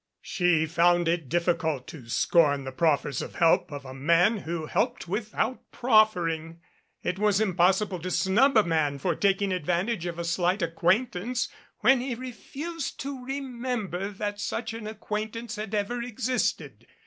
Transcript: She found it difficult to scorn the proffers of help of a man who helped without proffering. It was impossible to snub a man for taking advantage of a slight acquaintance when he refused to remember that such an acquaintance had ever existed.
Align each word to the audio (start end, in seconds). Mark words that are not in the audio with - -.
She 0.23 0.65
found 0.65 1.07
it 1.07 1.29
difficult 1.29 1.85
to 1.89 2.09
scorn 2.09 2.63
the 2.63 2.71
proffers 2.71 3.21
of 3.21 3.35
help 3.35 3.71
of 3.71 3.85
a 3.85 3.93
man 3.93 4.37
who 4.37 4.65
helped 4.65 5.07
without 5.07 5.59
proffering. 5.71 6.59
It 7.03 7.19
was 7.19 7.39
impossible 7.39 7.99
to 7.99 8.09
snub 8.09 8.57
a 8.57 8.63
man 8.63 8.97
for 8.97 9.13
taking 9.13 9.53
advantage 9.53 10.07
of 10.07 10.17
a 10.17 10.23
slight 10.25 10.63
acquaintance 10.63 11.49
when 11.81 12.01
he 12.01 12.15
refused 12.15 12.99
to 13.01 13.23
remember 13.23 14.09
that 14.09 14.39
such 14.41 14.73
an 14.73 14.87
acquaintance 14.87 15.57
had 15.57 15.75
ever 15.75 16.01
existed. 16.01 16.87